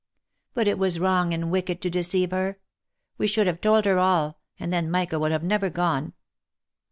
[0.55, 2.57] But it was wrong and wicked to deceive her.
[3.19, 6.13] We should have told her all, and then Michael would have never gone